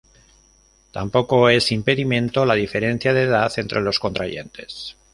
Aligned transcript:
Tampoco 0.89 1.47
es 1.47 1.71
impedimento 1.71 2.43
la 2.43 2.55
diferencia 2.55 3.13
de 3.13 3.21
edad 3.21 3.53
entre 3.59 3.81
los 3.81 3.99
contrayentes. 3.99 4.95